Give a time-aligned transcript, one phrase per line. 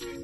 [0.00, 0.16] Next.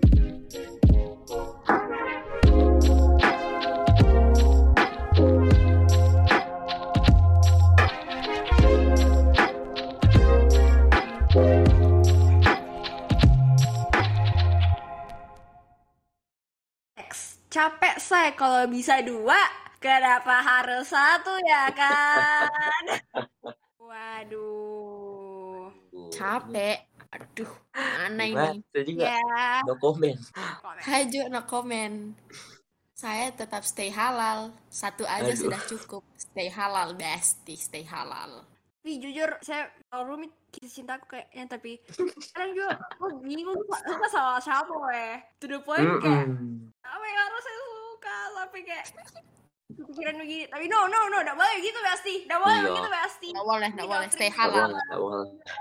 [17.52, 19.36] Capek saya kalau bisa dua,
[19.76, 22.84] kenapa harus satu ya kan?
[23.84, 25.68] Waduh.
[26.08, 26.85] Capek.
[27.08, 28.60] Aduh, mana ini?
[28.66, 29.62] Saya juga Ya.
[29.62, 30.18] no comment.
[30.34, 30.82] Komen.
[30.82, 31.96] Hajo no comment.
[32.92, 34.50] Saya tetap stay halal.
[34.66, 35.36] Satu aja Aduh.
[35.38, 36.02] sudah cukup.
[36.16, 37.54] Stay halal, bestie.
[37.54, 38.42] Stay halal.
[38.80, 41.82] Tapi jujur saya kalau rumit kisah cintaku kayaknya tapi
[42.30, 45.18] kadang juga gue bingung suka sama siapa weh.
[45.36, 46.70] To the point kayak Mm-mm.
[46.80, 48.84] apa yang harus saya suka sampai kayak
[49.68, 50.44] kepikiran begini.
[50.46, 52.14] Tapi no no no, tidak boleh gitu pasti.
[52.24, 52.64] Tidak boleh Iya.
[52.64, 53.28] begitu pasti.
[53.28, 54.08] Nggak boleh, nggak boleh.
[54.08, 54.68] Stay halal.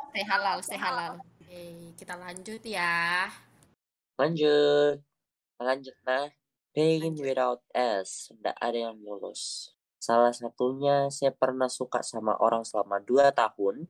[0.08, 1.14] Stay halal, stay halal.
[1.56, 3.32] Oke, kita lanjut ya.
[4.20, 5.00] Lanjut.
[5.56, 6.28] Lanjut nah.
[6.76, 7.24] Pain Lanjut.
[7.24, 8.28] without S.
[8.36, 9.72] Nggak ada yang lulus.
[9.96, 13.88] Salah satunya saya pernah suka sama orang selama 2 tahun.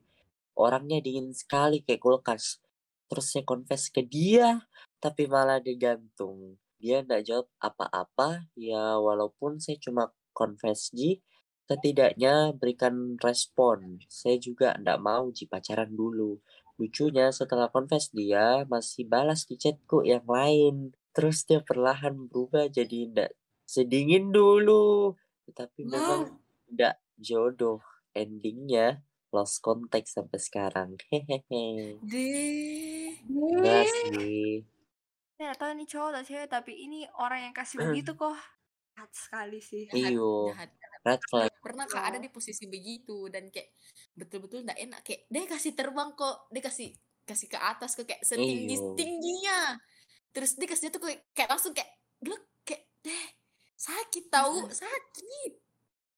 [0.54, 2.62] Orangnya dingin sekali kayak kulkas.
[3.10, 4.70] Terus saya confess ke dia,
[5.02, 6.62] tapi malah digantung.
[6.78, 11.18] Dia nggak jawab apa-apa, ya walaupun saya cuma confess Ji,
[11.66, 13.98] setidaknya berikan respon.
[14.06, 16.38] Saya juga nggak mau Ji pacaran dulu.
[16.76, 20.92] Lucunya setelah confess dia masih balas di chatku yang lain.
[21.16, 23.32] Terus dia perlahan berubah jadi ndak
[23.64, 25.16] sedingin dulu.
[25.56, 26.36] Tapi memang
[26.68, 27.80] ndak jodoh.
[28.16, 31.00] Endingnya lost contact sampai sekarang.
[31.12, 32.00] Hehehe.
[32.04, 33.12] Deh.
[33.28, 34.64] Enggak sih.
[35.36, 38.36] Saya nggak tahu ini cowok atau cewek tapi ini orang yang kasih begitu kok.
[38.96, 39.84] Jahat sekali sih.
[39.92, 40.52] Jahat, Iyo.
[40.52, 40.70] jahat.
[41.06, 41.50] Red flag.
[41.62, 43.70] Pernah kak ada di posisi begitu dan kayak
[44.18, 46.90] betul-betul nggak enak kayak dia kasih terbang kok, dia kasih
[47.22, 48.94] kasih ke atas kok kayak setinggi Iyo.
[48.98, 49.78] tingginya.
[50.34, 53.26] Terus dia kasih tuh kayak, kayak langsung kayak glek kayak deh
[53.76, 55.52] sakit tahu sakit.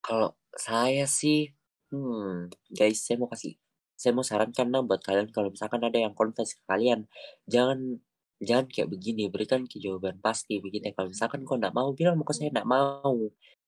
[0.00, 1.52] Kalau saya sih,
[1.90, 3.58] hmm, guys, saya mau kasih,
[3.98, 7.04] saya mau sarankan nah buat kalian kalau misalkan ada yang confess ke kalian,
[7.50, 7.98] jangan
[8.38, 10.94] jangan kayak begini, berikan ke jawaban pasti begitu ya.
[10.94, 13.18] Kalau misalkan kau nggak mau, bilang muka saya nggak mau,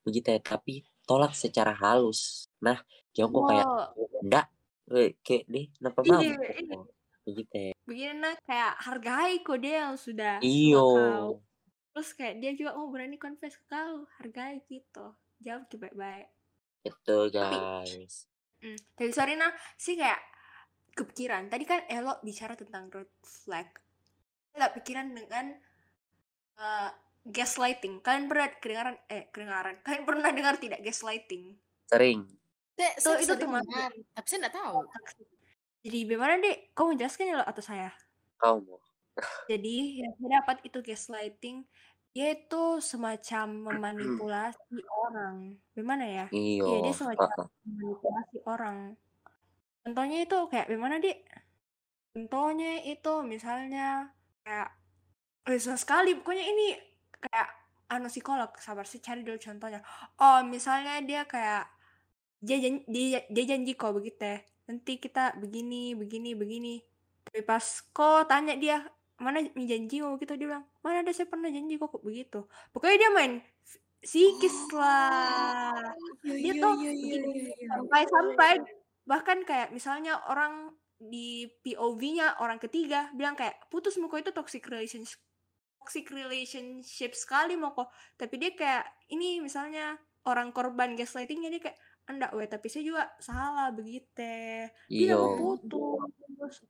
[0.06, 0.41] begitu ya.
[0.41, 2.47] Tapi tolak secara halus.
[2.62, 2.78] Nah,
[3.10, 4.22] jangan kok kayak Wow.
[4.22, 4.47] enggak,
[4.94, 6.22] eh, kayak deh, kenapa mau?
[6.22, 6.78] Iya, iya.
[7.26, 7.72] Begitu ya.
[7.82, 11.31] Begini nah kayak hargai kok dia yang sudah Iyo, kau.
[11.91, 15.19] Terus kayak dia juga mau berani confess ke kau, hargai gitu.
[15.43, 16.31] Jawab ke baik-baik.
[16.81, 18.25] itu Tapi, guys.
[18.65, 20.16] hmm, tapi sorry nah, sih kayak
[20.97, 21.53] kepikiran.
[21.53, 23.69] Tadi kan Elo bicara tentang red flag.
[24.56, 25.47] Nggak pikiran dengan
[26.56, 26.91] eh,
[27.27, 28.01] gaslighting.
[28.01, 29.75] Kalian pernah kedengaran eh kedengaran.
[29.85, 31.57] Kalian pernah dengar tidak gaslighting?
[31.91, 32.27] Sering.
[32.97, 33.61] Saya, Itu dengar,
[34.17, 34.89] tapi saya nggak tahu.
[35.85, 36.73] Jadi bagaimana dek?
[36.73, 37.93] Kau mau jelaskan ya lo atau saya?
[38.41, 38.81] Kau mau?
[39.53, 41.69] Jadi yang saya dapat itu gaslighting
[42.11, 45.55] dia itu semacam memanipulasi orang.
[45.71, 46.27] Bagaimana ya?
[46.35, 48.79] Iya, dia semacam memanipulasi orang.
[49.87, 51.19] Contohnya itu kayak bagaimana, Dik?
[52.11, 54.11] Contohnya itu misalnya
[54.43, 54.75] kayak
[55.47, 56.67] eh, susah sekali pokoknya ini
[57.21, 57.49] kayak
[57.91, 59.83] anu psikolog sabar sih cari dulu contohnya.
[60.17, 61.67] Oh, misalnya dia kayak
[62.41, 64.39] dia janji, dia, dia janji kok begitu ya.
[64.71, 66.75] Nanti kita begini, begini, begini.
[67.27, 68.87] Tapi pas kok tanya dia
[69.21, 72.49] mana mi janjimu gitu dia bilang mana ada saya pernah janji kok begitu.
[72.73, 73.33] Pokoknya dia main
[74.01, 75.77] psikis lah.
[76.25, 77.69] Iya Dia iya tuh iya iya begini iya.
[77.77, 78.53] sampai-sampai
[79.05, 85.21] bahkan kayak misalnya orang di POV-nya orang ketiga bilang kayak putus muka itu toxic relationship
[85.91, 91.78] toxic relationship sekali mau kok tapi dia kayak ini misalnya orang korban gaslightingnya dia kayak
[92.06, 95.59] enggak weh tapi saya juga salah begitu dia mau Iyo.
[95.59, 96.62] putus.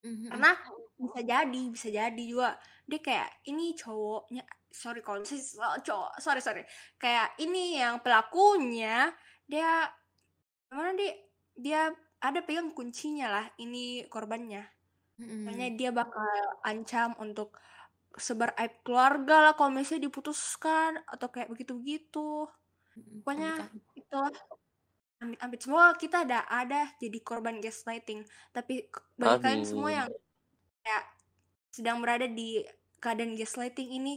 [0.00, 0.56] Karena
[0.96, 2.56] bisa jadi bisa jadi juga.
[2.84, 6.62] Dia kayak ini cowoknya sorry kalau misalnya cowok sorry sorry.
[6.96, 9.12] Kayak ini yang pelakunya
[9.44, 9.88] dia
[10.72, 11.12] mana dia
[11.56, 11.80] dia
[12.20, 14.64] ada pegang kuncinya lah ini korbannya.
[15.20, 16.24] Makanya dia bakal
[16.64, 17.52] ancam untuk
[18.18, 22.50] sebar aib keluarga lah kalau misalnya diputuskan atau kayak begitu begitu
[22.96, 23.52] Mm, pokoknya
[23.94, 24.20] itu
[25.20, 25.60] amit-amit.
[25.60, 28.26] Semua kita ada ada jadi korban gaslighting.
[28.50, 30.08] Tapi bagi kalian semua yang
[30.82, 31.04] kayak
[31.70, 32.64] sedang berada di
[32.98, 34.14] keadaan gaslighting ini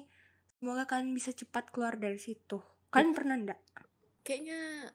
[0.58, 2.60] semoga kalian bisa cepat keluar dari situ.
[2.94, 3.60] Kalian pernah enggak
[4.24, 4.88] Kayaknya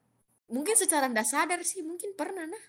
[0.49, 2.65] mungkin secara ndak sadar sih mungkin pernah nah.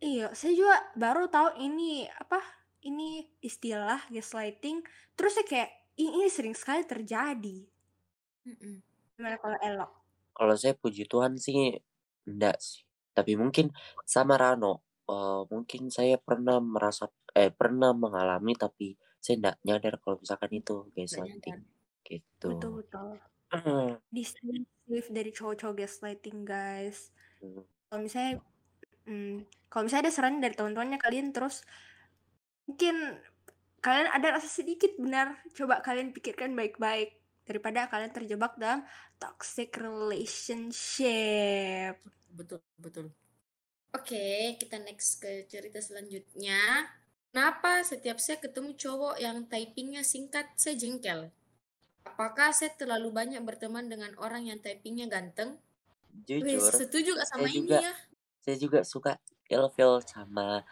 [0.00, 2.40] iya saya juga baru tahu ini apa
[2.88, 4.80] ini istilah gaslighting
[5.14, 7.58] terus saya kayak ini, ini sering sekali terjadi.
[8.48, 8.76] Mm, mm.
[9.18, 9.90] gimana kalau elok
[10.32, 11.74] Kalau saya puji Tuhan sih
[12.24, 12.86] enggak sih.
[13.10, 13.74] Tapi mungkin
[14.06, 20.16] sama Rano, eh, mungkin saya pernah merasa eh pernah mengalami tapi saya nggak nyadar kalau
[20.22, 21.66] misalkan itu gaslighting.
[22.06, 22.48] gitu.
[22.54, 23.18] Betul betul.
[24.14, 27.10] Stay safe dari cowok-cowok gaslighting guys.
[27.38, 27.62] Hmm.
[27.86, 28.32] kalau misalnya
[29.06, 31.62] hmm, kalau misalnya ada saran dari teman-temannya kalian terus
[32.68, 33.16] mungkin
[33.80, 37.16] kalian ada rasa sedikit benar coba kalian pikirkan baik-baik
[37.48, 38.84] daripada kalian terjebak dalam
[39.16, 41.96] toxic relationship
[42.38, 43.06] Betul, betul.
[43.96, 46.86] Oke, kita next ke cerita selanjutnya.
[47.32, 51.32] Kenapa setiap saya ketemu cowok yang typingnya singkat, saya jengkel?
[52.04, 55.58] Apakah saya terlalu banyak berteman dengan orang yang typingnya ganteng?
[56.24, 57.94] Wih, jujur setuju gak sama saya ini juga ya?
[58.42, 59.12] saya juga suka
[59.46, 60.64] ilfeel sama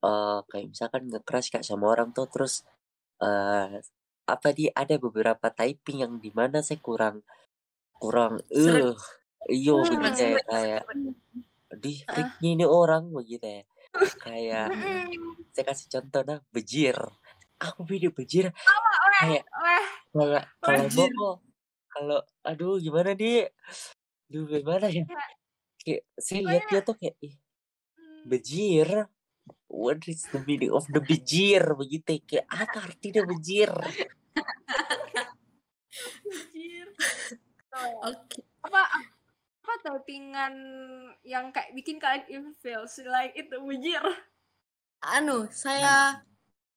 [0.00, 2.64] eh kayak misalkan nge-crush kak sama orang tuh terus
[3.20, 3.80] eh
[4.30, 7.20] apa di ada beberapa typing yang di mana saya kurang
[7.98, 8.94] kurang eh
[9.50, 10.00] iyo Hmm.
[10.04, 10.82] begitu ya kayak
[11.80, 13.62] di freaknya ini orang begitu ya.
[14.22, 14.68] Kayak
[15.54, 16.96] saya kasih contoh nah bejir.
[17.60, 18.54] Aku video bejir
[19.20, 20.88] kayak wah kalau kalau.
[20.96, 21.30] Bobo
[21.90, 23.44] kalau aduh gimana di
[24.30, 25.04] Duh gimana ya?
[25.82, 27.34] Kayak saya lihat dia tuh kayak ih
[28.24, 28.88] bejir
[29.70, 33.70] what is the meaning of the bejir begitu kayak apa artinya bejir
[38.02, 38.42] Oke.
[38.66, 38.82] apa
[39.62, 40.54] apa typingan
[41.22, 44.02] yang kayak bikin kalian ilfeel like itu bujir
[45.00, 46.20] Anu, saya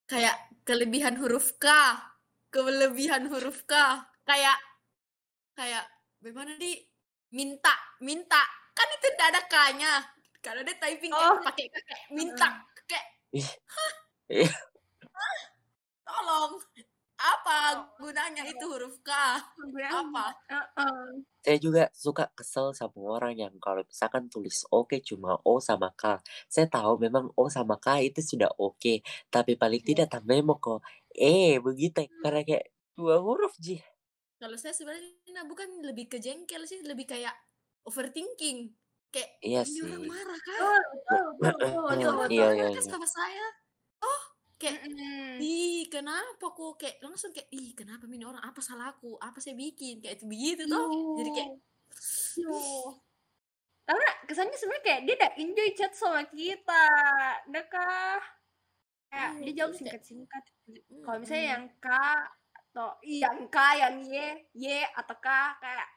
[0.08, 1.68] kayak kelebihan huruf K.
[2.48, 3.76] Kelebihan huruf K.
[4.24, 4.56] Kayak
[5.60, 5.84] kayak
[6.24, 6.80] bagaimana di
[7.36, 8.40] minta, minta.
[8.72, 9.94] Kan itu tidak ada K-nya.
[10.40, 11.44] Kalau dia typing kayak Oh.
[11.44, 13.08] pakai K kayak minta, kayak
[13.42, 13.94] hah?
[16.08, 16.54] Tolong.
[17.24, 19.12] Apa gunanya itu huruf K?
[19.92, 20.26] Apa?
[20.52, 21.24] Heeh.
[21.44, 26.20] saya juga suka kesel sama orang yang kalau misalkan tulis oke cuma O sama K
[26.48, 30.80] saya tahu memang O sama K itu sudah oke tapi paling tidak tambahnya mau ke
[31.12, 32.66] E begitu karena kayak
[32.96, 33.84] dua huruf ji
[34.42, 37.32] Kalau saya sebenarnya nah, bukan lebih ke jengkel sih, lebih kayak
[37.88, 38.76] overthinking.
[39.14, 40.58] Kayak iya ini sih orang marah kan?
[40.58, 42.90] betul betul betul Ini betul orang Iya, marah iya, kan iya.
[42.90, 43.48] sama saya.
[44.02, 44.22] Oh,
[44.56, 45.38] kayak Mm-mm.
[45.40, 50.00] ih kenapa kok kayak langsung kayak ih kenapa ini orang apa salahku apa saya bikin
[50.00, 51.50] kayak itu begitu toh jadi kayak
[52.40, 52.96] Yuh.
[53.84, 56.86] karena kesannya sebenarnya kayak dia udah enjoy chat sama kita
[57.46, 58.22] udah kah
[59.08, 61.88] kayak Iya, dia jawab jadi kayak- singkat-singkat "Mm, kalau misalnya mm." yang K
[62.56, 64.16] atau yang K yang Y
[64.54, 65.28] Y atau K
[65.60, 65.88] kayak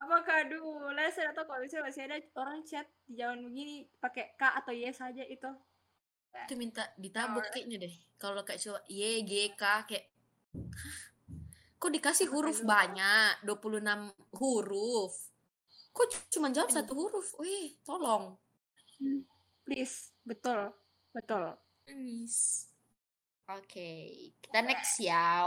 [0.00, 0.64] apa kadu
[0.96, 4.72] lah saya tahu kalau misalnya masih ada orang chat di zaman begini pakai K atau
[4.72, 5.50] Y saja itu.
[6.48, 7.52] Itu minta ditabuk Alright.
[7.52, 7.94] kayaknya deh.
[8.16, 10.04] Kalau kayak coba Y G K kayak
[10.56, 10.98] "Hah?
[11.80, 13.44] kok dikasih huruf banyak?
[13.44, 15.12] 26 huruf?
[15.92, 17.36] Kok cuma jawab satu huruf?
[17.40, 18.36] Wih tolong.
[19.64, 20.12] Please.
[20.24, 20.72] Betul.
[21.12, 21.56] Betul.
[21.90, 22.70] Nice.
[23.50, 23.90] oke
[24.38, 25.42] kita next ya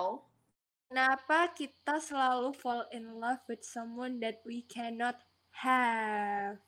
[0.94, 5.18] Kenapa kita selalu fall in love with someone that we cannot
[5.50, 6.62] have?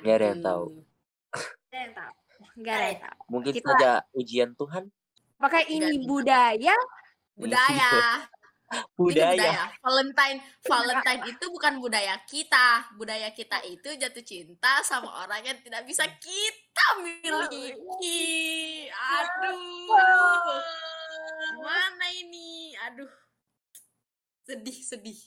[0.00, 0.64] Nggak ada yang tahu.
[1.36, 2.12] Gak ada yang tahu.
[2.64, 3.20] Gak ada yang tahu.
[3.28, 4.88] mungkin Kita- saja ujian Tuhan
[5.36, 6.76] Apakah ini yang budaya?
[7.36, 7.92] budaya
[8.72, 9.64] Ini budaya budaya.
[9.84, 12.88] Valentine, Valentine itu bukan budaya kita.
[12.96, 17.68] Budaya kita itu jatuh cinta sama orang yang tidak bisa kita miliki.
[18.88, 19.92] Aduh.
[21.52, 22.72] Gimana ini?
[22.88, 23.21] Aduh.
[24.42, 25.20] Sedih, sedih.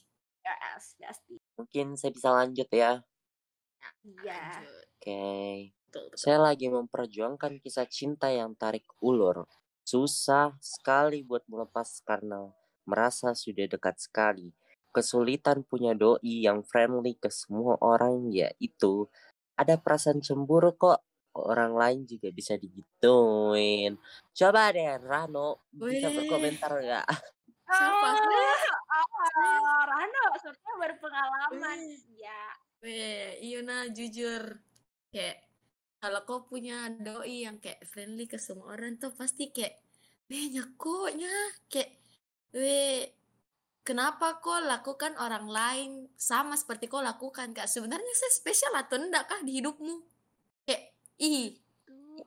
[0.45, 1.41] Yes, pasti.
[1.57, 3.01] mungkin saya bisa lanjut ya
[4.05, 4.61] Iya.
[4.61, 4.85] Lanjut.
[5.01, 5.25] oke
[5.89, 6.19] Betul, betul.
[6.19, 9.47] Saya lagi memperjuangkan kisah cinta yang tarik ulur.
[9.87, 12.51] Susah sekali buat melepas karena
[12.83, 14.51] merasa sudah dekat sekali.
[14.91, 19.07] Kesulitan punya doi yang friendly ke semua orang yaitu
[19.55, 20.99] ada perasaan cemburu kok.
[21.35, 23.95] Orang lain juga bisa digituin.
[24.35, 26.15] Coba deh Rano bisa Weh.
[26.15, 27.07] berkomentar nggak?
[27.65, 28.09] Siapa?
[29.35, 30.23] Ah, Rano,
[30.77, 31.79] berpengalaman.
[31.81, 32.21] Wih.
[32.21, 32.43] Ya.
[32.85, 34.61] Weh, iya nah jujur.
[35.09, 35.45] Kayak
[35.97, 39.81] kalau kau punya doi yang kayak friendly ke semua orang tuh pasti kayak
[40.29, 41.33] weh nyakoknya
[41.65, 41.97] kayak
[42.53, 43.09] weh
[43.81, 49.25] kenapa kau lakukan orang lain sama seperti kau lakukan kak sebenarnya saya spesial atau enggak
[49.25, 49.95] kah di hidupmu
[50.69, 51.57] kayak ih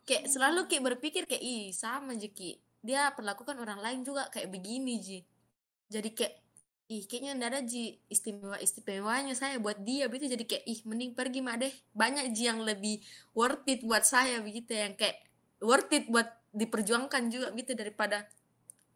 [0.03, 4.49] kayak selalu kayak berpikir kayak ih sama aja Ki dia perlakukan orang lain juga kayak
[4.51, 5.19] begini Ji.
[5.91, 6.35] Jadi kayak
[6.89, 7.99] ih kayaknya ndak ada Ji.
[8.07, 10.07] Istimewa istimewanya saya buat dia.
[10.07, 11.73] Begitu jadi kayak ih mending pergi mah deh.
[11.93, 13.03] Banyak Ji yang lebih
[13.35, 15.19] worth it buat saya begitu yang kayak
[15.59, 18.25] worth it buat diperjuangkan juga gitu daripada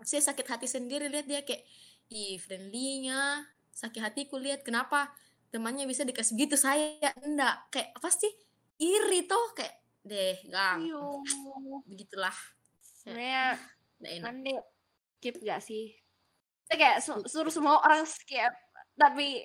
[0.07, 1.11] saya sakit hati sendiri.
[1.11, 1.67] Lihat dia kayak
[2.13, 5.11] ih friendly-nya sakit hatiku lihat kenapa
[5.51, 7.13] temannya bisa dikasih gitu saya.
[7.19, 8.31] Enggak kayak pasti
[8.79, 9.75] iri toh kayak
[10.07, 10.87] deh gang.
[10.87, 11.19] Iyo.
[11.91, 12.35] begitulah
[13.03, 13.59] Sebenarnya
[14.07, 14.23] enak.
[14.23, 14.53] nanti
[15.19, 15.91] skip gak sih?
[16.71, 18.55] Saya kayak su- suruh semua orang skip.
[18.95, 19.43] Tapi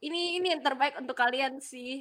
[0.00, 2.00] ini ini yang terbaik untuk kalian sih.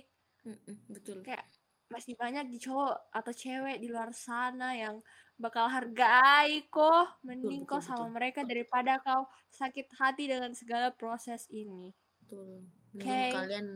[0.88, 1.22] Betul.
[1.28, 1.44] Kayak
[1.92, 5.04] masih banyak di cowok atau cewek di luar sana yang
[5.36, 8.16] bakal hargai kok mending betul, kok sama betul.
[8.16, 11.92] mereka daripada kau sakit hati dengan segala proses ini.
[12.24, 12.64] Betul.
[12.96, 13.36] Mending Oke.
[13.36, 13.68] kalian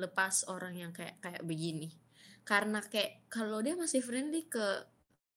[0.00, 1.94] lepas orang yang kayak kayak begini.
[2.42, 4.82] Karena kayak kalau dia masih friendly ke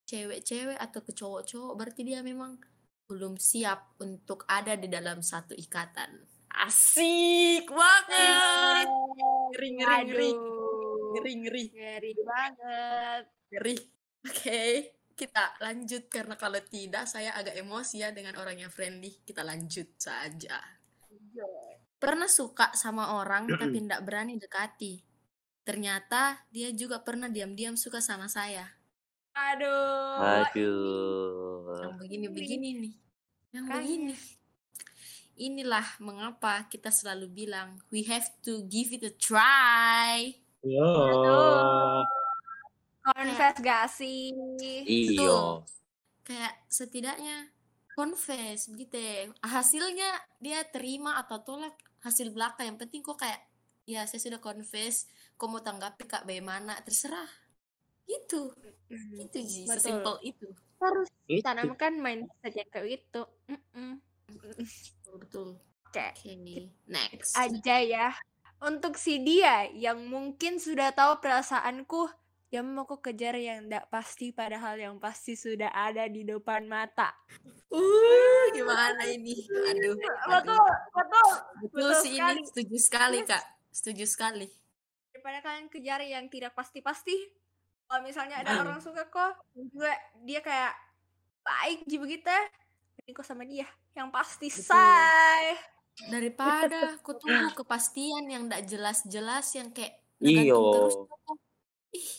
[0.03, 2.59] cewek-cewek atau ke cowok-cowok berarti dia memang
[3.07, 6.23] belum siap untuk ada di dalam satu ikatan.
[6.53, 8.87] Asik banget.
[9.53, 10.31] Ngeri ngeri ngeri.
[10.31, 11.63] Aduh, ngeri ngeri.
[11.73, 13.23] Ngeri banget.
[13.51, 13.75] Ngeri.
[14.23, 14.63] Oke
[15.13, 19.21] kita lanjut karena kalau tidak saya agak emosi ya dengan orang yang friendly.
[19.21, 20.57] Kita lanjut saja.
[22.01, 24.99] Pernah suka sama orang tapi tidak berani dekati?
[25.63, 28.82] Ternyata dia juga pernah diam-diam suka sama saya
[29.33, 31.77] aduh Aduh.
[31.81, 32.93] yang begini-begini nih.
[33.53, 33.81] Yang Makanya.
[33.81, 34.15] begini.
[35.33, 40.33] Inilah mengapa kita selalu bilang we have to give it a try.
[40.63, 40.89] Yo.
[43.03, 44.31] confess gak sih?
[44.87, 45.67] Iyo.
[46.23, 47.51] kayak setidaknya
[47.99, 48.95] confess begitu.
[48.95, 49.27] Ya.
[49.43, 50.09] hasilnya
[50.39, 52.63] dia terima atau tolak hasil belaka.
[52.63, 53.41] Yang penting kok kayak
[53.83, 55.09] ya saya sudah confess.
[55.35, 56.23] Kok mau tanggapi kak?
[56.23, 56.79] Bagaimana?
[56.85, 57.42] Terserah
[58.07, 58.53] gitu.
[59.17, 59.75] Itu Ji, Betul.
[59.79, 60.47] sesimpel itu.
[60.77, 61.41] Harus Itu.
[61.41, 63.23] tanamkan mindset yang kayak gitu.
[63.49, 64.01] Mm-mm.
[64.33, 65.47] betul betul.
[65.87, 66.05] Oke.
[66.09, 66.33] oke
[66.89, 67.37] next.
[67.37, 68.09] aja ya.
[68.63, 72.07] Untuk si dia yang mungkin sudah tahu perasaanku
[72.53, 77.09] dia mau aku kejar yang tidak pasti padahal yang pasti sudah ada di depan mata.
[77.73, 79.33] Uh gimana ini?
[79.49, 79.97] Aduh, aduh.
[80.29, 80.61] betul
[80.93, 81.29] betul.
[81.65, 82.37] Betul betul sih sekali.
[82.37, 83.43] ini setuju sekali kak.
[83.73, 84.47] Setuju sekali.
[85.09, 87.17] Daripada kalian kejar yang tidak pasti-pasti
[87.93, 88.65] kalau misalnya ada Hmm.
[88.65, 89.93] orang suka kok juga
[90.25, 90.73] dia kayak
[91.45, 92.33] baik ji begitu
[93.05, 93.69] ini kok sama dia?
[93.93, 94.65] Yang pasti Betul.
[94.65, 95.43] say.
[96.09, 100.57] Daripada aku tunggu kepastian yang tidak jelas-jelas yang kayak Iyo.
[100.73, 101.37] terus tuh.
[101.93, 102.09] ih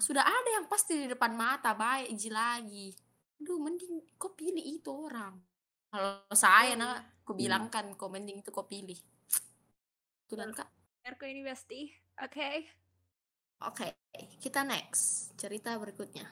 [0.00, 2.96] sudah ada yang pasti di depan mata baik ji lagi.
[3.44, 5.36] Aduh mending kau pilih itu orang.
[5.92, 8.96] Kalau saya nah aku bilangkan kau mending itu kau pilih.
[10.24, 10.68] Betulan kak?
[11.04, 12.48] Erko ini bestie oke
[13.68, 13.86] oke
[14.40, 15.34] kita next.
[15.40, 16.24] Cerita berikutnya.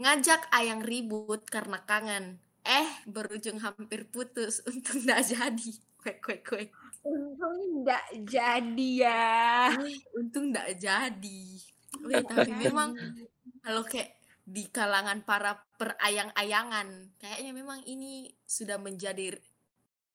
[0.00, 2.38] Ngajak ayang ribut karena kangen.
[2.64, 5.70] Eh berujung hampir putus untung tidak jadi.
[6.00, 6.64] Kue kue kue
[7.04, 9.32] untung nggak jadi ya.
[9.80, 11.42] Wih, untung nggak jadi.
[12.04, 12.96] Wih, tapi memang
[13.64, 19.36] kalau kayak di kalangan para perayang-ayangan, kayaknya memang ini sudah menjadi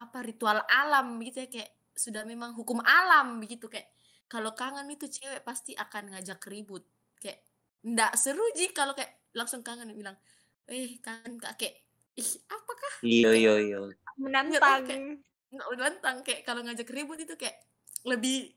[0.02, 1.50] apa ritual alam gitu ya.
[1.50, 3.95] Kayak sudah memang hukum alam begitu kayak
[4.26, 6.84] kalau kangen itu cewek pasti akan ngajak ribut.
[7.18, 7.46] Kayak
[7.82, 8.70] ndak seru ji.
[8.70, 10.18] Kalau kayak langsung kangen bilang
[10.66, 11.56] eh kangen kak.
[11.56, 11.76] Kayak
[12.16, 12.94] ih apakah?
[13.02, 13.80] Iyo iyo iyo.
[14.16, 15.20] menantang Kayak-
[15.52, 17.60] nggak nantang kayak kalau ngajak ribut itu kayak
[18.04, 18.52] lebih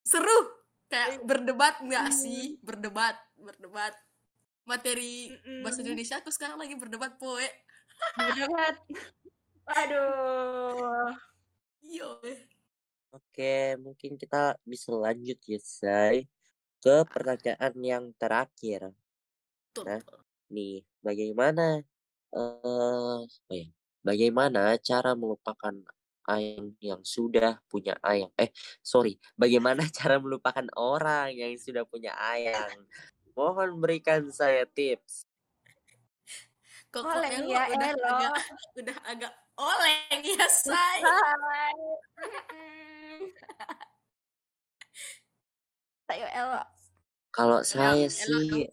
[0.00, 0.56] seru.
[0.86, 2.58] Kayak berdebat nggak sih?
[2.60, 3.94] Berdebat berdebat.
[4.64, 5.64] Materi Mm-mm.
[5.64, 7.42] bahasa Indonesia aku sekarang lagi berdebat poe.
[8.14, 8.76] Banget
[9.80, 11.10] aduh.
[11.80, 12.20] Iyo
[13.10, 16.30] Oke, mungkin kita bisa lanjut ya, Say.
[16.78, 18.94] Ke pertanyaan yang terakhir.
[19.74, 19.98] Betul, Nah.
[19.98, 20.20] betul.
[20.50, 21.82] Nih, bagaimana
[22.30, 23.66] eh apa ya?
[24.00, 25.74] Bagaimana cara melupakan
[26.30, 28.30] ayang yang sudah punya ayang?
[28.38, 29.18] Eh, sorry.
[29.34, 32.86] Bagaimana cara melupakan orang yang sudah punya ayang?
[33.34, 35.26] Mohon berikan saya tips.
[36.90, 38.34] kok oleng Elo ya udah Elo agak
[38.74, 42.98] udah agak oleng ya say Hai.
[43.10, 43.30] Mm-mm.
[46.10, 46.62] Ayo Elo
[47.30, 48.66] Kalau saya Elo sih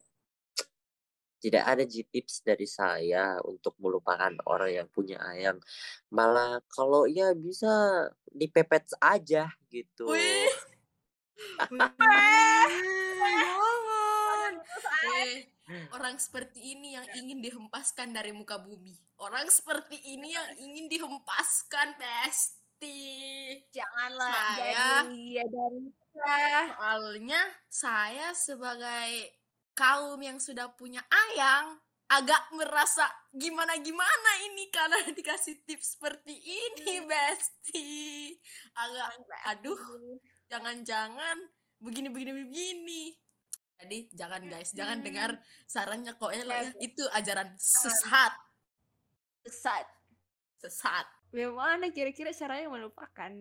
[1.37, 5.61] tidak ada G tips dari saya untuk melupakan orang yang punya ayang.
[6.09, 7.69] Malah kalau ya bisa
[8.33, 10.09] dipepet aja gitu.
[10.09, 10.49] wih.
[14.47, 14.55] Jangan
[15.13, 15.45] eh
[15.91, 18.95] orang seperti ini yang ingin dihempaskan dari muka bumi.
[19.19, 21.97] Orang seperti ini yang ingin dihempaskan
[23.71, 25.81] janganlah Saya- ya dari.
[26.17, 29.37] Soalnya saya sebagai
[29.77, 33.03] kaum yang sudah punya ayang agak merasa
[33.35, 37.85] gimana-gimana ini karena dikasih tips seperti ini, Besti.
[38.73, 39.07] Agak
[39.45, 39.77] aduh,
[40.49, 41.37] jangan-jangan
[41.77, 43.03] begini-begini begini.
[43.77, 45.05] Jadi jangan guys, jangan Hmm.
[45.05, 45.29] dengar
[45.69, 46.41] sarannya kok ya.
[46.41, 46.81] Oke.
[46.81, 48.33] Itu ajaran sesat,
[49.45, 49.85] sesat
[50.57, 51.05] sesat.
[51.31, 53.31] Bagaimana kira-kira caranya melupakan?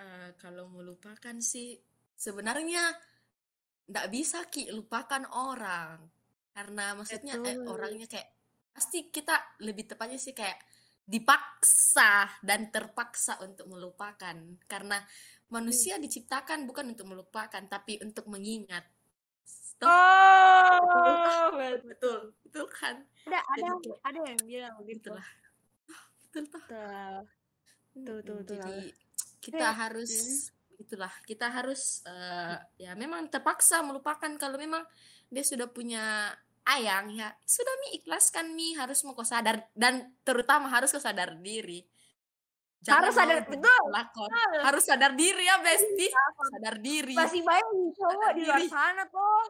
[0.00, 1.76] Eh, kalau melupakan sih
[2.16, 2.80] sebenarnya
[3.90, 5.98] nggak bisa ki lupakan orang
[6.54, 8.28] karena maksudnya eh, orangnya kayak
[8.70, 10.56] pasti kita lebih tepatnya sih kayak
[11.04, 14.36] dipaksa dan terpaksa untuk melupakan
[14.70, 15.02] karena
[15.50, 18.86] manusia diciptakan bukan untuk melupakan tapi untuk mengingat.
[19.42, 19.90] Stop.
[19.90, 21.74] Oh, betul.
[21.82, 23.02] betul, betul kan?
[23.26, 25.10] Ada ada Jadi ada yang bilang gitu.
[25.10, 25.39] Itulah.
[26.30, 26.62] Betul toh.
[26.62, 27.18] Betul.
[27.90, 28.56] Betul, betul, betul.
[28.56, 28.78] Jadi
[29.42, 30.12] kita Eh, harus
[30.78, 34.80] itulah kita harus eh, ya memang terpaksa melupakan kalau memang
[35.26, 36.30] dia sudah punya
[36.64, 41.34] ayang ya sudah mi ikhlaskan mi harus mau kau sadar dan terutama harus kau sadar
[41.36, 41.82] diri
[42.80, 43.84] Harus mau sadar- betul.
[44.62, 46.06] harus sadar diri ya besti
[46.48, 49.44] sadar diri Masih banyak cowok di luar sana tuh.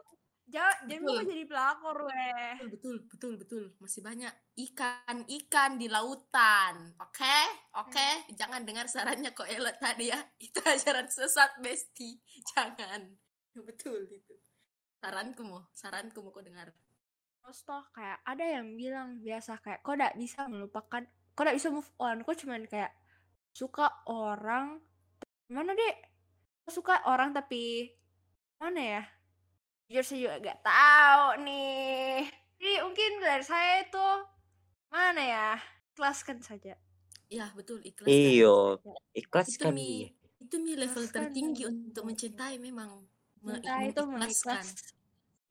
[0.51, 2.53] Jangan jangan mau jadi pelakor weh.
[2.67, 3.63] betul betul betul betul.
[3.79, 4.33] Masih banyak
[4.67, 7.37] ikan ikan di lautan oke?
[7.79, 10.19] Oke jangan dengar sarannya kok Ella tadi ya.
[10.45, 12.19] Itu ajaran sesat besti.
[12.51, 13.07] Jangan.
[13.67, 14.31] Betul itu.
[15.03, 16.71] Saranku mau saranku mau kau dengar.
[17.43, 21.03] Terus toh kayak ada yang bilang biasa kayak kok gak bisa melupakan,
[21.35, 22.95] kok gak bisa move on, kok cuman kayak
[23.51, 24.79] suka orang
[25.51, 25.95] mana deh
[26.71, 27.91] suka orang tapi
[28.55, 29.03] mana ya
[29.91, 32.23] jujur saya juga gak tahu nih.
[32.63, 34.07] Jadi mungkin dari saya itu
[34.87, 35.49] mana ya?
[35.91, 36.79] Ikhlaskan saja.
[37.27, 37.83] Ya betul.
[37.83, 38.79] Ikhlas Iyo,
[39.11, 40.07] ikhlas itu mi
[40.39, 43.03] itu mi level Ikhlaskan tertinggi untuk mencintai memang.
[43.43, 44.63] Me- Cinta itu mengikhlaskan.
[44.63, 44.67] mengikhlas.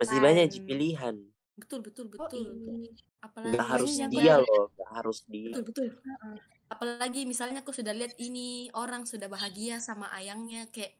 [0.01, 0.65] Masih banyak Kan.
[0.65, 1.17] pilihan.
[1.61, 2.41] betul betul oh betul.
[2.41, 2.73] iya.
[3.21, 5.53] Apalagi Gak harus dia loh, gak harus dia.
[5.53, 5.87] betul betul.
[6.01, 6.37] Heeh.
[6.71, 10.97] apalagi misalnya aku sudah lihat ini orang sudah bahagia sama ayangnya kayak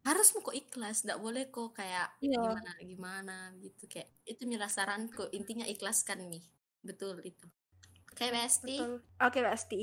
[0.00, 2.40] harus kok ikhlas tidak boleh kok kayak Iya.
[2.40, 6.44] gimana gimana gitu kayak itu mila saranku intinya ikhlaskan nih
[6.80, 7.46] betul itu
[8.12, 8.94] oke Besti Betul.
[9.20, 9.80] Oke, pasti.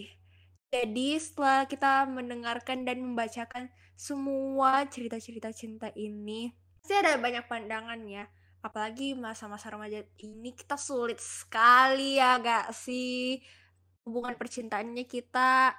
[0.68, 6.52] Jadi setelah kita mendengarkan dan membacakan semua cerita-cerita cinta ini,
[6.84, 8.28] pasti ada banyak pandangan ya.
[8.60, 13.40] Apalagi masa-masa remaja ini kita sulit sekali ya gak sih?
[14.04, 15.72] Hubungan percintaannya kita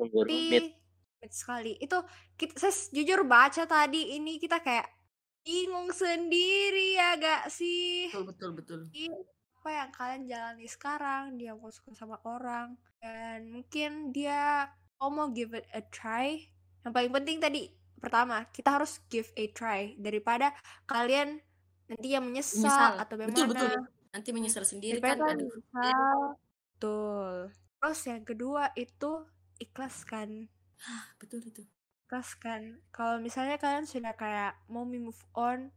[0.00, 0.80] rumit.
[1.30, 1.78] Sekali.
[1.78, 2.02] Itu
[2.34, 4.90] kita, saya jujur baca tadi ini kita kayak
[5.46, 8.10] bingung sendiri ya gak sih?
[8.10, 8.80] betul betul betul.
[8.90, 9.06] Jadi,
[9.62, 11.24] apa yang kalian jalani sekarang?
[11.38, 14.66] Dia mau suka sama orang dan mungkin dia
[14.98, 16.42] oh mau give it a try.
[16.82, 17.62] Yang paling penting tadi
[18.02, 20.50] pertama kita harus give a try daripada
[20.90, 21.38] kalian
[21.86, 22.92] nanti yang menyesal, Menyesal.
[22.98, 23.72] atau betul bagaimana betul.
[24.12, 25.18] Nanti menyesal sendiri daripada kan?
[25.22, 25.46] kalian aduh.
[25.46, 26.18] menyesal.
[26.74, 27.34] Betul.
[27.78, 29.12] Terus yang kedua itu
[30.82, 31.62] ikhlaskan betul itu.
[32.06, 32.60] Ikhlaskan
[32.92, 35.70] kalau misalnya kalian sudah kayak mau move on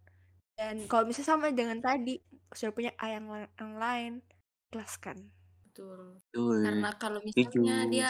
[0.59, 2.19] dan kalau misalnya sama dengan tadi
[2.51, 4.13] sudah punya ayang la- yang lain
[4.71, 5.31] ikhlaskan
[5.69, 6.19] betul.
[6.31, 6.57] Betul.
[6.63, 8.09] karena kalau misalnya dia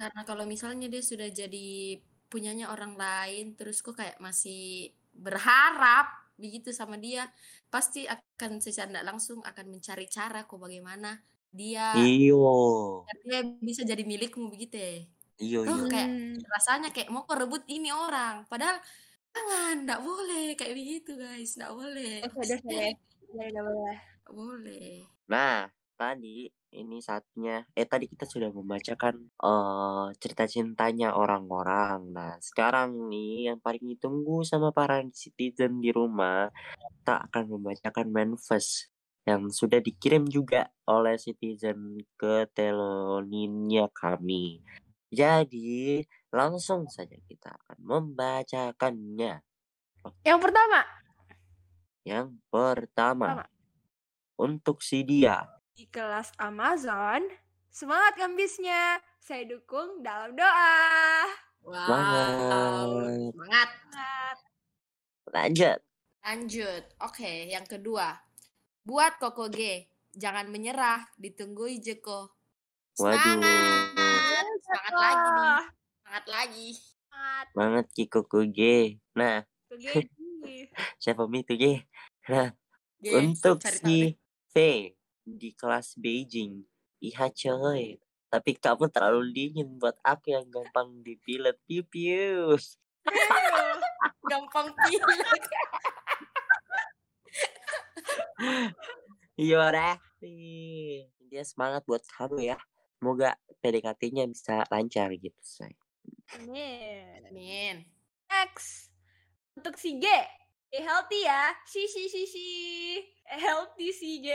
[0.00, 1.98] karena kalau misalnya dia sudah jadi
[2.30, 6.06] punyanya orang lain terus kok kayak masih berharap
[6.38, 7.28] begitu sama dia
[7.68, 13.02] pasti akan secara tidak langsung akan mencari cara kok bagaimana dia Iyo.
[13.26, 14.94] dia bisa jadi milikmu begitu ya
[15.40, 15.84] Iyo, Oh, iyo.
[15.90, 16.40] kayak Hmm.
[16.54, 18.76] rasanya kayak mau kau rebut ini orang padahal
[19.34, 22.84] jangan tidak boleh kayak begitu guys tidak boleh dosa ya.
[23.28, 23.96] Boleh, nggak boleh.
[24.22, 24.90] Nggak boleh
[25.28, 25.68] Nah,
[26.00, 26.48] tadi
[26.80, 31.98] ini saatnya eh tadi kita sudah membacakan eh cerita cintanya orang-orang.
[32.16, 36.48] Nah, sekarang nih yang paling ditunggu sama para citizen di rumah,
[37.02, 38.70] kita akan membacakan manifest
[39.28, 41.78] yang sudah dikirim juga oleh citizen
[42.20, 44.62] ke teloninnya kami.
[45.10, 49.42] Jadi, langsung saja kita akan membacakannya.
[50.22, 50.80] Yang pertama,
[52.00, 53.46] Yang pertama, Pertama.
[54.40, 55.44] untuk si dia.
[55.76, 57.28] di kelas Amazon,
[57.68, 59.00] semangat kambisnya.
[59.20, 61.28] Saya dukung dalam doa.
[61.60, 62.86] wow Semangat.
[63.36, 64.36] semangat Semangat.
[65.30, 65.78] Lanjut.
[66.20, 66.82] Lanjut.
[67.04, 68.16] Oke, yang kedua.
[68.84, 69.84] Buat Koko G,
[70.16, 72.32] jangan menyerah, ditunggu Jeko.
[72.96, 73.99] Waduh.
[74.20, 74.46] Semangat.
[74.60, 75.58] Semangat lagi nih.
[76.00, 76.68] Semangat lagi.
[76.76, 77.46] Semangat.
[77.56, 78.78] Banget Kiko Kuge.
[79.16, 79.78] Nah, Tuh,
[81.02, 81.74] siapa itu Ge?
[82.26, 82.50] Nah,
[82.98, 84.18] G, untuk si
[84.50, 84.54] V
[85.22, 86.66] di kelas Beijing.
[87.00, 87.96] Iya coy.
[88.30, 91.58] Tapi kamu terlalu dingin buat aku yang gampang dipilet.
[91.66, 92.54] Piu piu.
[94.30, 95.44] gampang pilek.
[99.38, 100.38] Yorati.
[101.30, 102.58] Dia semangat buat kamu ya.
[103.00, 105.76] Semoga PDKT-nya bisa lancar gitu, say.
[106.40, 107.20] Amin.
[107.28, 107.76] Amin.
[108.26, 108.88] Next.
[109.54, 110.06] Untuk si G.
[110.70, 111.50] Stay healthy ya.
[111.66, 112.48] Si si si si.
[113.26, 114.28] Healthy si G.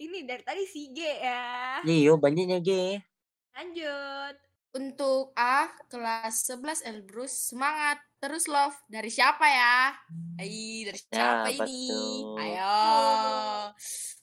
[0.00, 1.80] Ini dari tadi si G ya.
[1.84, 3.00] Iyo, banyaknya Ge.
[3.56, 4.36] Lanjut.
[4.70, 7.98] Untuk A, kelas 11 Elbrus, semangat.
[8.22, 8.76] Terus love.
[8.86, 9.96] Dari siapa ya?
[10.38, 11.88] Ai, dari siapa Siapa ini?
[11.90, 12.38] tuh?
[12.38, 12.78] Ayo.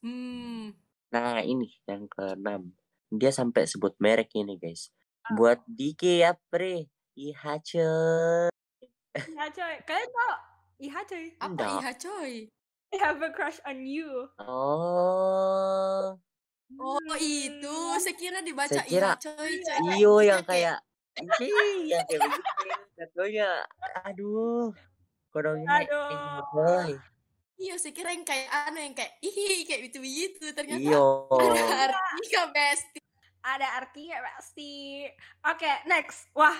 [0.05, 0.71] Hmm.
[1.11, 2.71] Nah, ini yang keenam.
[3.09, 4.91] Dia sampai sebut merek ini guys.
[5.29, 7.87] Buat Diki ya pre, Ihace.
[9.17, 10.35] Iya coy, kalian tau
[10.77, 11.25] Iha coy.
[11.37, 12.33] Apa iha coy?
[12.87, 14.29] I have a crush on you.
[14.37, 16.13] Oh,
[16.77, 19.53] Oh itu, saya kira dibaca Saya kira- iha coy.
[19.57, 19.95] coy.
[19.95, 20.77] iyo yang kayak
[21.41, 22.69] Ih, yang kayak begitu.
[22.93, 23.49] Contohnya,
[23.99, 24.69] aduh,
[25.33, 26.93] kodongnya Aduh.
[27.57, 31.25] Iya, saya kira yang kayak anu yang kayak ih kayak gitu gitu ternyata Iyo.
[31.33, 32.99] ada artinya besti.
[33.41, 34.73] Ada artinya pasti.
[35.41, 36.29] Oke, next.
[36.37, 36.53] Wah,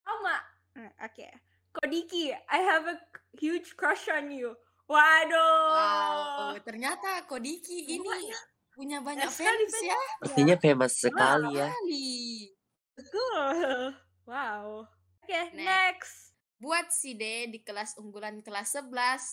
[0.00, 0.36] sama.
[0.72, 1.28] Hmm, Oke.
[1.72, 2.96] Kodiki, I have a
[3.36, 4.56] huge crush on you.
[4.88, 5.68] Waduh.
[5.72, 8.32] Wow, ternyata Kodiki ini
[8.72, 10.00] punya banyak fans ya.
[10.20, 11.68] Pastinya famous sekali ya.
[11.68, 12.48] Kali.
[12.96, 13.96] Betul.
[14.28, 14.84] Wow.
[15.24, 15.64] Oke, Next.
[15.64, 16.31] next.
[16.62, 18.86] Buat si D di kelas unggulan kelas 11,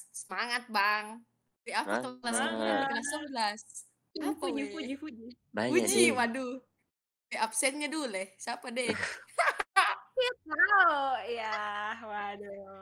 [0.09, 1.21] semangat Bang.
[1.61, 2.17] Di apa Semangat.
[2.25, 3.09] kelas unggulan di kelas
[4.17, 4.25] 11?
[4.33, 4.69] Apa Puji, weh?
[4.73, 5.27] puji, puji.
[5.53, 6.17] Banyak Puji, deh.
[6.17, 6.57] waduh.
[7.29, 8.33] Di absennya dulu leh.
[8.41, 8.89] Siapa deh?
[10.49, 11.53] Oh, ya.
[12.01, 12.81] Waduh.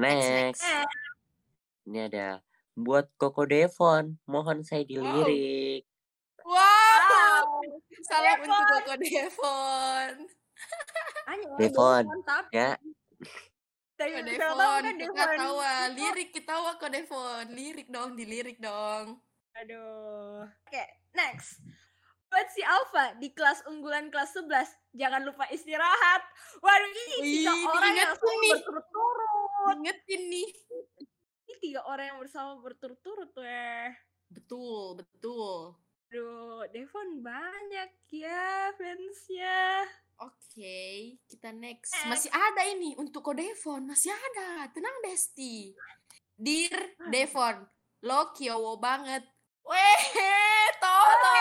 [0.00, 0.64] Next.
[1.84, 2.40] Ini ada
[2.72, 4.16] buat Koko Devon.
[4.24, 5.84] Mohon saya dilirik.
[6.40, 6.56] Wow.
[6.56, 7.60] wow.
[8.08, 8.48] Salam Devon.
[8.48, 10.12] untuk Koko Devon.
[11.28, 12.04] Hanya Devon,
[12.48, 12.72] ya.
[14.00, 15.88] dari Devon, kan kita Devon.
[15.92, 19.20] lirik kita tahu Koko Devon, lirik dong, dilirik dong.
[19.60, 20.48] Aduh.
[20.48, 21.60] Oke, next.
[22.28, 26.22] Buat si Alfa di kelas unggulan kelas 11, jangan lupa istirahat.
[26.64, 28.52] Waduh, ini tiga orang yang diingetin sama nih.
[28.56, 29.74] berturut-turut.
[29.80, 30.48] Ingetin nih.
[31.44, 33.90] Ini tiga orang yang bersama berturut-turut, weh.
[34.32, 35.76] Betul, betul.
[36.08, 39.88] Aduh, Devon banyak ya fansnya.
[40.18, 41.94] Oke, kita next.
[41.94, 42.10] Next.
[42.10, 44.66] Masih ada ini untuk Ko Devon, masih ada.
[44.74, 45.70] Tenang Besti.
[46.34, 47.62] Dear Devon,
[48.02, 49.22] lo kiowo banget.
[49.62, 50.02] Weh,
[50.82, 51.34] Toto.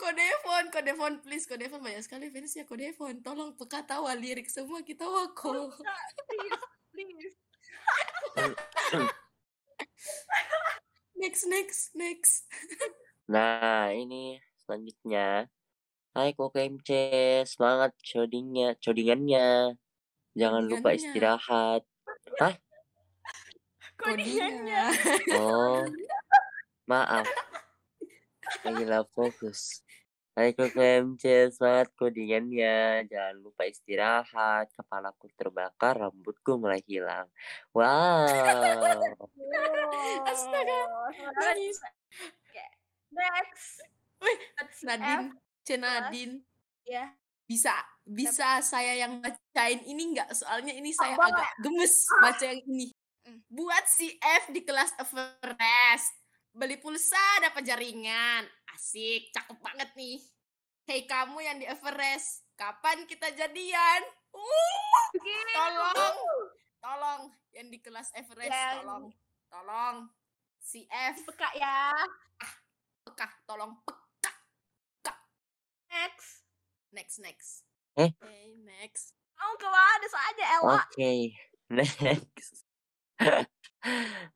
[0.00, 3.20] Ko Devon, Ko Devon, please, Ko Devon banyak sekali fansnya Ko Devon.
[3.20, 5.76] Tolong peka tawa lirik semua kita wako.
[6.24, 6.64] Please,
[6.96, 7.36] please.
[11.16, 12.48] Next, next, next.
[13.26, 15.50] Nah, ini selanjutnya.
[16.16, 16.88] Hai Koko MC,
[17.44, 19.74] semangat codingnya, codingannya.
[20.38, 21.02] Jangan lupa Codingannya.
[21.02, 21.82] istirahat.
[23.98, 24.84] Kodingannya.
[25.36, 25.82] Oh,
[26.90, 27.26] maaf.
[28.62, 29.82] Lagi lah fokus.
[30.38, 33.10] Hai Koko MC, semangat codingannya.
[33.10, 34.70] Jangan lupa istirahat.
[34.72, 37.26] Kepalaku terbakar, rambutku mulai hilang.
[37.74, 38.30] Wow.
[40.24, 40.80] Astaga.
[41.34, 41.76] Nangis.
[43.16, 43.68] Next.
[44.20, 45.26] Wih, F, Nadine,
[45.64, 46.34] Cenadine.
[46.84, 47.12] ya.
[47.46, 47.72] Bisa
[48.06, 50.30] bisa saya yang bacain ini enggak?
[50.34, 51.30] Soalnya ini saya boleh.
[51.32, 52.86] agak gemes baca yang ini.
[53.26, 53.40] Hmm.
[53.50, 56.10] Buat si F di kelas Everest.
[56.56, 58.46] Beli pulsa dapat jaringan.
[58.72, 60.22] Asik, cakep banget nih.
[60.86, 64.06] Hei kamu yang di Everest, kapan kita jadian?
[64.30, 65.06] Uh,
[65.50, 66.16] tolong,
[66.78, 69.04] tolong yang di kelas Everest, Yang- tolong,
[69.50, 69.96] tolong.
[70.62, 71.90] Si F, Peka ya.
[73.16, 75.12] Pekah, tolong peka.
[75.88, 76.44] Next.
[76.92, 77.50] Next, next.
[77.96, 78.12] Eh?
[78.12, 79.16] Okay, next.
[79.32, 80.76] Kamu ke mana saja, Ella?
[80.84, 81.32] Oke,
[81.80, 82.60] next.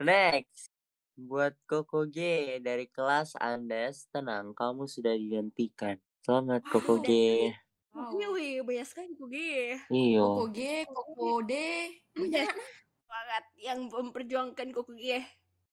[0.00, 0.72] next.
[1.20, 6.00] Buat Koko G dari kelas Andes, tenang, kamu sudah dihentikan.
[6.24, 7.52] Selamat Koko G.
[7.92, 8.16] Wow.
[8.16, 9.76] Wih, wih, banyak sekali kok gue.
[9.92, 10.24] Iyo.
[10.40, 11.52] Koko G, Koko D,
[12.16, 12.48] banyak.
[13.12, 15.20] Banget yang memperjuangkan koko gue.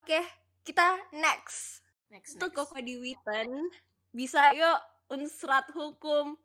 [0.04, 0.20] Oke,
[0.68, 1.87] kita next.
[2.08, 2.60] Next, Untuk next.
[2.72, 3.68] koko di Witten,
[4.12, 6.40] bisa yuk unsrat hukum.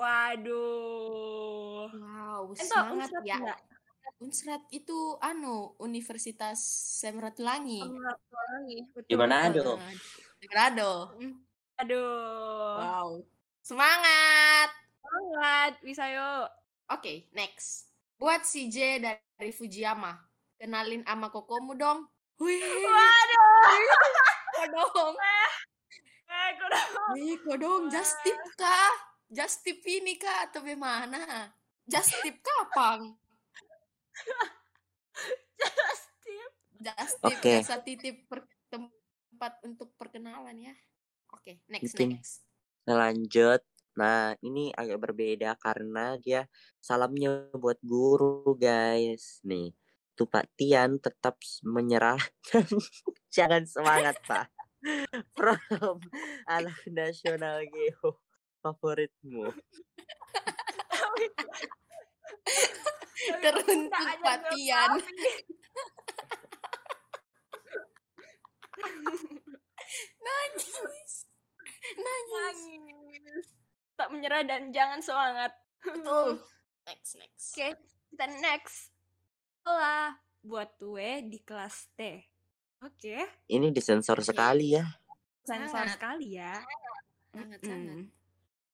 [0.00, 1.88] Waduh.
[1.92, 3.36] Wow, Ento semangat unsrat ya.
[3.38, 3.60] enggak?
[4.18, 6.58] Unsrat itu anu Universitas
[7.38, 7.82] lagi.
[7.82, 9.76] Betul, Di Manado.
[9.76, 9.92] Nah,
[10.38, 10.92] di Manado.
[11.18, 11.34] Mm.
[11.82, 12.76] Aduh.
[12.78, 13.08] Wow.
[13.60, 14.70] Semangat.
[15.02, 16.48] Banget, bisa yuk.
[16.88, 17.92] Oke, next.
[18.16, 20.14] Buat si J dari Fujiyama.
[20.56, 22.06] Kenalin ama kokomu dong.
[22.38, 23.66] Wih, Waduh.
[24.62, 25.14] kodong.
[26.32, 26.80] Eh, kuda.
[27.14, 27.82] Wih, kodong.
[27.90, 28.94] Just tip kah?
[29.32, 30.46] Just tip ini kah?
[30.46, 31.50] Atau bagaimana?
[31.88, 33.18] Just tip kapan?
[35.58, 36.50] Just tip.
[36.78, 37.52] Just tip Oke.
[37.58, 40.74] biasa titip per- tempat untuk perkenalan ya.
[41.32, 42.20] Oke, next Penting.
[42.20, 42.44] next.
[42.86, 43.62] Lanjut.
[43.92, 46.48] Nah, ini agak berbeda karena dia
[46.80, 49.44] salamnya buat guru, guys.
[49.44, 49.76] Nih,
[50.12, 52.20] tuh Pak Tian tetap s- menyerah.
[53.36, 54.52] Jangan semangat, Pak.
[55.38, 56.02] From
[56.50, 58.18] anak nasional geo
[58.62, 59.50] favoritmu.
[63.42, 64.92] Teruntuk Pak Tian.
[70.22, 71.12] Nangis.
[71.96, 72.58] Nangis.
[72.70, 73.46] Nangis.
[73.98, 75.52] Tak menyerah dan jangan semangat.
[75.82, 76.42] Betul.
[76.86, 77.46] Next, next.
[77.54, 77.68] Oke,
[78.10, 78.91] kita next.
[79.62, 82.18] Sekolah buat gue di kelas T.
[82.82, 83.14] Oke,
[83.46, 84.82] Ini disensor sekali ya.
[85.46, 85.94] sensor Sangat.
[85.94, 86.58] sekali ya.
[87.30, 87.94] Sangat, sangat.
[87.94, 88.04] Mm.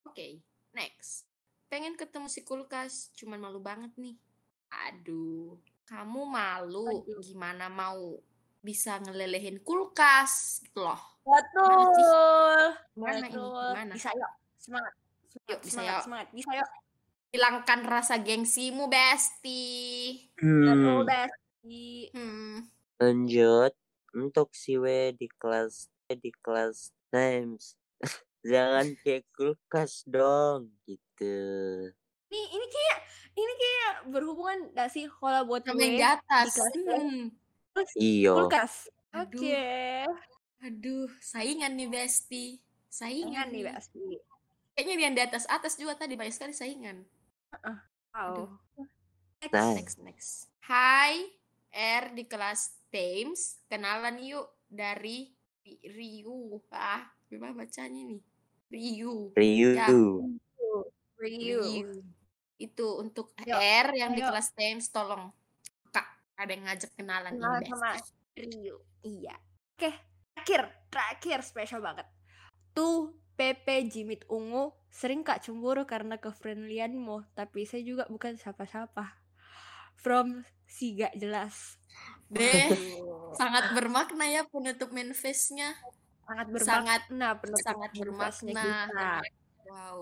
[0.08, 0.40] Oke,
[0.72, 1.28] next.
[1.68, 4.16] Pengen ketemu si kulkas, cuman malu banget nih.
[4.88, 7.20] Aduh, kamu malu Aduh.
[7.20, 8.16] gimana mau
[8.64, 11.20] bisa ngelelehin kulkas gitu loh.
[11.20, 12.80] Betul.
[12.96, 13.36] Gimana ini?
[13.36, 13.92] Gimana?
[13.92, 14.32] Bisa yuk.
[14.56, 14.92] Semangat.
[15.28, 16.04] Semangat, Yuk, bisa semangat, yuk.
[16.08, 16.28] semangat.
[16.32, 16.70] Bisa yuk.
[17.28, 20.16] Hilangkan rasa gengsimu, Besti.
[20.40, 22.08] Hmm, Besti.
[22.16, 22.64] Hmm.
[22.98, 23.70] lanjut
[24.16, 27.76] untuk si W di kelas di kelas Times.
[28.48, 31.36] Jangan kayak kulkas dong gitu.
[32.32, 32.98] Ini ini kayak
[33.36, 36.48] ini kayak berhubungan gak sih kalau buat Sama yang di atas.
[36.74, 37.28] Hmm.
[37.76, 38.34] terus Iyo.
[38.34, 38.88] kulkas.
[39.14, 39.64] Oke.
[40.64, 42.58] Aduh, saingan nih, Besti.
[42.90, 43.68] Saingan nih.
[43.68, 44.18] Besti.
[44.74, 47.06] Kayaknya yang di atas atas juga tadi banyak sekali saingan.
[48.10, 48.58] Wow.
[49.38, 49.76] Next, Nice.
[49.76, 50.30] next, next.
[50.60, 51.30] Hai,
[51.70, 53.62] R di kelas Thames.
[53.66, 55.30] Kenalan yuk dari
[55.62, 56.58] Ri- Ryu.
[56.68, 58.20] Ah, gimana bacanya nih?
[58.68, 59.32] Ryu.
[59.32, 59.70] Ryu.
[59.72, 59.86] Ya.
[61.16, 61.62] Ryu.
[62.58, 64.28] Itu untuk Yuk, R yang di ayo.
[64.28, 65.30] kelas Thames, tolong.
[65.88, 66.06] Kak,
[66.36, 67.88] ada yang ngajak kenalan nih, Kenalan sama
[68.34, 68.76] Ryu.
[69.00, 69.34] Iya.
[69.72, 69.94] Oke,
[70.34, 72.06] terakhir, terakhir spesial banget.
[72.74, 79.14] Tuh PP Jimit Ungu sering kak cemburu karena kefriendlianmu, tapi saya juga bukan siapa-siapa.
[79.98, 81.80] From si gak jelas.
[82.28, 82.68] Deh,
[83.34, 85.74] sangat bermakna ya penutup manifestnya.
[86.28, 88.62] sangat sangat bermakna penutup sangat bermakna.
[88.62, 89.12] kita.
[89.64, 89.98] Wow,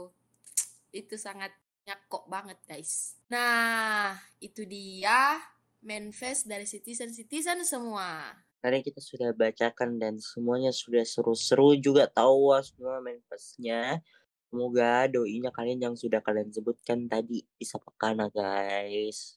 [0.91, 1.55] itu sangat
[1.87, 3.15] nyakok banget guys.
[3.31, 5.39] Nah, itu dia
[5.87, 8.35] manifest dari citizen-citizen semua.
[8.59, 14.03] Tadi kita sudah bacakan dan semuanya sudah seru-seru juga tahu wah semua manifestnya.
[14.47, 19.37] Semoga doinya kalian yang sudah kalian sebutkan tadi bisa pekana guys.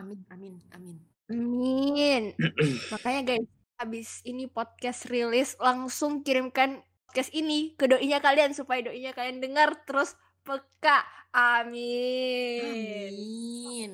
[0.00, 0.96] Amin, amin, amin.
[1.28, 2.22] Amin.
[2.96, 9.12] Makanya guys, habis ini podcast rilis langsung kirimkan podcast ini ke doinya kalian supaya doinya
[9.12, 11.04] kalian dengar terus peka.
[11.28, 12.64] Amin.
[12.64, 13.90] Amin.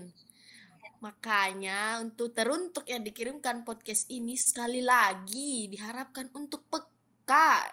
[1.03, 6.94] Makanya untuk teruntuk yang dikirimkan podcast ini sekali lagi diharapkan untuk peka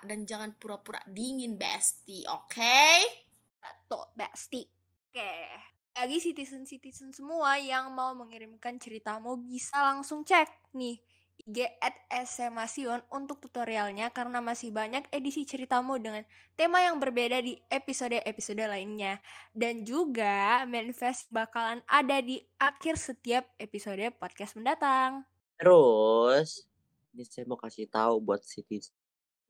[0.01, 2.79] dan jangan pura-pura dingin, Besti, oke?
[3.59, 4.63] Betul, Besti.
[5.11, 5.33] Oke.
[5.91, 10.95] Lagi citizen-citizen semua yang mau mengirimkan ceritamu bisa langsung cek nih
[11.41, 16.21] IG at SMA Sion untuk tutorialnya karena masih banyak edisi ceritamu dengan
[16.53, 19.17] tema yang berbeda di episode-episode lainnya.
[19.51, 25.25] Dan juga manifest bakalan ada di akhir setiap episode podcast mendatang.
[25.57, 26.69] Terus
[27.11, 29.00] ini saya mau kasih tahu buat citizen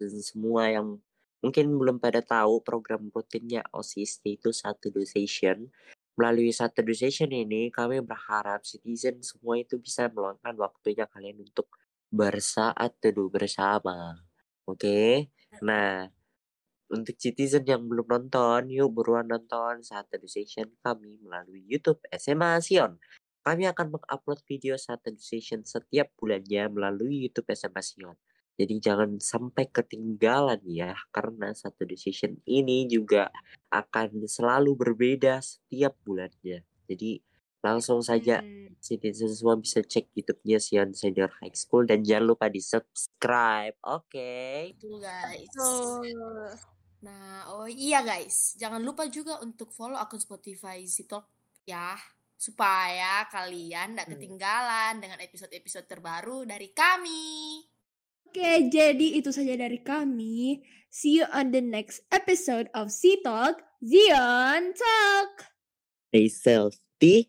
[0.09, 0.97] semua yang
[1.41, 5.67] mungkin belum pada tahu program rutinnya OSIS yaitu satu session.
[6.15, 11.67] Melalui satu session ini kami berharap citizen semua itu bisa meluangkan waktunya kalian untuk
[12.13, 14.21] bersaat teduh bersama.
[14.69, 15.31] Oke.
[15.65, 16.05] Nah,
[16.91, 22.99] untuk citizen yang belum nonton, yuk buruan nonton satu session kami melalui YouTube SMA Sion.
[23.41, 28.13] Kami akan mengupload video satu session setiap bulannya melalui YouTube SMA Sion.
[28.61, 33.33] Jadi jangan sampai ketinggalan ya, karena satu decision ini juga
[33.73, 36.61] akan selalu berbeda setiap bulannya.
[36.85, 37.11] Jadi
[37.61, 42.45] langsung saja Hmm, citizen semua bisa cek YouTube-nya Sion Senior High School dan jangan lupa
[42.53, 43.77] di subscribe.
[43.85, 44.73] Oke.
[44.77, 45.53] Betul, guys.
[47.01, 51.25] Nah, oh iya guys, jangan lupa juga untuk follow akun Spotify Zitalk
[51.65, 51.97] ya,
[52.37, 54.13] supaya kalian tidak Hmm.
[54.17, 57.65] ketinggalan dengan episode-episode terbaru dari kami.
[58.31, 60.63] Oke, jadi itu saja dari kami.
[60.87, 65.51] See you on the next episode of Sea Talk, Zion Talk.
[66.15, 67.27] Stay healthy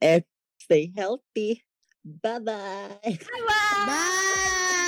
[0.00, 0.24] and
[0.56, 1.68] stay healthy.
[2.00, 2.96] Bye-bye.
[3.04, 3.84] Bye-bye.
[3.84, 4.87] Bye.